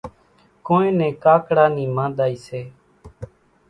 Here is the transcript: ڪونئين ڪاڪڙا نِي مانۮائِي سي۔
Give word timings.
ڪونئين 0.65 0.99
ڪاڪڙا 1.23 1.65
نِي 1.75 1.85
مانۮائِي 1.95 2.35
سي۔ 2.45 2.61